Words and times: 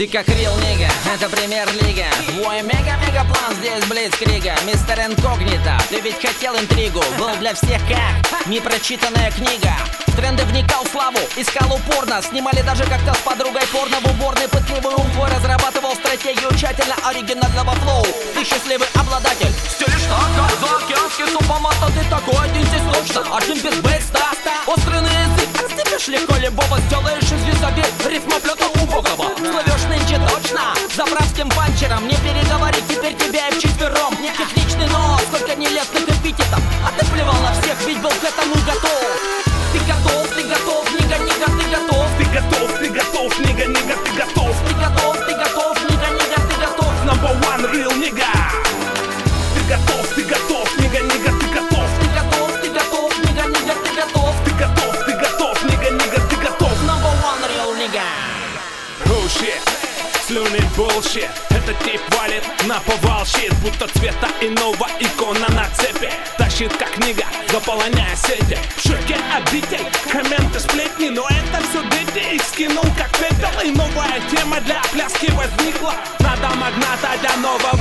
Ты 0.00 0.08
как 0.08 0.26
рил 0.30 0.56
нига, 0.60 0.88
это 1.12 1.28
премьер-лига 1.28 2.06
Твой 2.28 2.62
мега-мега-план 2.62 3.54
здесь 3.60 3.84
блицкрига. 3.84 4.54
Мистер 4.64 4.98
Инкогнито, 4.98 5.76
ты 5.90 6.00
ведь 6.00 6.18
хотел 6.18 6.56
интригу 6.56 7.04
Был 7.18 7.36
для 7.36 7.52
всех 7.52 7.82
как 7.86 8.46
непрочитанная 8.46 9.30
книга. 9.30 9.76
В 10.06 10.16
тренды 10.16 10.42
вникал 10.46 10.84
в 10.84 10.88
славу, 10.88 11.18
искал 11.36 11.70
упорно 11.74 12.22
Снимали 12.22 12.62
даже 12.62 12.84
как-то 12.84 13.12
с 13.12 13.18
подругой 13.18 13.60
порно 13.70 13.98
В 14.00 14.06
уборной. 14.06 14.48
Пытливый 14.48 14.94
ум 14.94 15.06
твой 15.10 15.28
разрабатывал 15.28 15.94
стратегию 15.96 16.48
Тщательно 16.56 16.94
оригинального 17.04 17.74
флоу. 17.74 18.06
Ты 18.34 18.42
счастливый 18.42 18.88
обладатель 18.94 19.52
Стиль 19.68 19.92
штака, 19.98 20.48
заокеанский 20.62 21.26
супомата 21.30 21.92
Ты 21.92 22.08
такой 22.08 22.42
один 22.48 22.64
здесь 22.68 22.88
точно, 22.90 23.36
один 23.36 23.60
без 23.60 23.78
бейста 23.80 24.30
Острый 24.66 25.02
на 25.02 25.08
язык, 25.08 25.48
отстепишь 25.62 26.08
легко 26.08 26.36
любого 26.36 26.78
Сделаешь 26.88 27.24
из 27.24 27.44
висоты 27.44 27.84
рифмоплета 28.08 28.79
панчером 31.90 32.08
Не 32.08 32.16
переговорить, 32.16 32.86
теперь 32.88 33.14
тебя 33.14 33.48
и 33.48 33.52
вчетвером 33.52 34.14
Не 34.20 34.30
техничный, 34.30 34.86
но 34.88 35.18
сколько 35.28 35.54
нелестных 35.56 36.08
эпитетов. 36.08 36.60
А 36.84 36.92
ты 36.98 37.06
плевал 37.06 37.34
на 37.42 37.52
всех, 37.60 37.80
ведь 37.86 38.00
был 38.00 38.10
к 38.10 38.24
этому 38.24 38.54
готов. 38.66 39.18
Ты 39.72 39.78
готов, 39.80 40.28
ты 40.34 40.42
готов, 40.42 40.92
нига, 40.92 41.18
нига, 41.18 41.46
ты 41.46 41.70
готов. 41.70 42.06
Ты 42.18 42.24
готов, 42.24 42.78
ты 42.78 42.88
готов, 42.88 43.38
нига, 43.40 43.66
нига, 43.66 43.96
ты 44.04 44.12
готов. 44.12 44.56
Ты 44.66 44.74
готов, 44.74 45.16
ты 45.26 45.34
готов, 45.34 45.90
нига, 45.90 46.08
нига, 46.10 46.38
ты 46.48 46.54
готов. 46.60 46.92
Number 47.04 47.32
one 47.48 47.64
real 47.72 47.92
nigga. 47.98 48.30
Ты 49.54 49.60
готов, 49.68 50.06
ты 50.14 50.22
готов, 50.22 50.78
нига, 50.78 51.00
нига, 51.00 51.32
ты 51.40 51.46
готов. 51.54 51.88
Ты 52.00 52.08
готов, 52.18 52.60
ты 52.60 52.68
готов, 52.70 53.18
нига, 53.24 53.44
нига, 53.46 53.74
ты 53.84 53.90
готов. 53.94 54.34
Ты 54.44 54.50
готов, 54.52 55.04
ты 55.06 55.12
готов, 55.12 55.64
нига, 55.64 55.90
нига, 55.90 56.20
ты 56.28 56.36
готов. 56.36 56.74
Number 56.84 57.12
one 57.22 57.42
real 57.50 57.74
nigga. 57.74 58.04
Oh 59.06 59.26
shit, 59.28 59.60
слюни 60.26 60.60
bullshit 60.76 61.49
Этот 61.70 61.84
тип 61.84 62.00
валит 62.18 62.42
на 62.66 62.80
повал. 62.80 63.24
Щит 63.24 63.54
Будто 63.62 63.86
цвета 63.86 64.28
иного 64.40 64.88
икона 64.98 65.48
на 65.50 65.68
цепи. 65.72 66.10
Тащит 66.36 66.76
как 66.76 66.90
книга, 66.90 67.24
заполоняя 67.52 68.16
сети. 68.16 68.58
В 68.76 68.80
щеке 68.80 69.16
обитель, 69.36 69.86
комменты 70.10 70.58
сплетни 70.58 71.10
Но 71.10 71.28
это 71.28 71.62
все 71.68 71.82
дети, 71.90 72.34
их 72.34 72.42
скинул 72.42 72.84
как 72.96 73.10
пепел 73.12 73.60
И 73.62 73.70
новая 73.70 74.20
тема 74.30 74.60
для 74.62 74.82
пляски 74.92 75.30
возникла. 75.30 75.94
Надо 76.18 76.48
магната 76.56 77.10
для 77.20 77.36
нового 77.36 77.79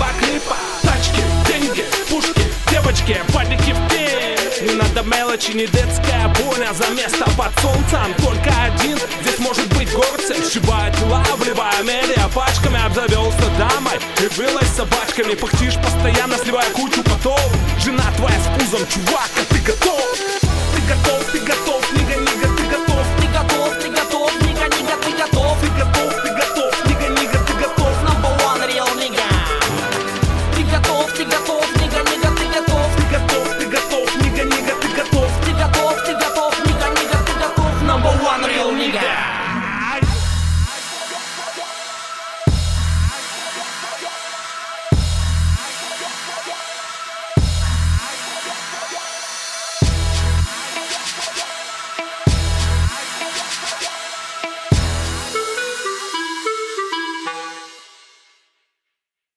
мелочи, 5.10 5.52
не 5.52 5.68
детская 5.68 6.28
боня 6.40 6.74
За 6.74 6.88
место 6.94 7.26
под 7.38 7.52
солнцем 7.62 8.14
только 8.18 8.52
один. 8.64 8.98
Здесь 9.22 9.40
может 9.40 9.68
быть 9.76 9.92
горцем 9.92 10.38
Сшибая 10.44 10.94
тела, 10.94 11.24
вливая 11.38 11.84
медиа 11.84 12.30
Пачками 12.34 12.84
обзавелся 12.86 13.50
дамой 13.58 14.00
И 14.24 14.28
вылазь 14.36 14.70
собачками. 14.76 15.36
Пыхтишь 15.36 15.76
постоянно, 15.76 16.38
сливая 16.38 16.70
кучу 16.72 17.04
потов. 17.04 17.52
Жена 17.84 18.06
твоя 18.18 18.38
с 18.40 18.60
пузом, 18.60 18.88
чувак, 18.88 19.30
а 19.36 19.54
ты 19.54 19.60
готов? 19.60 20.39